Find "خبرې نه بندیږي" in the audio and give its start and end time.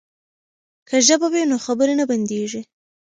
1.65-2.61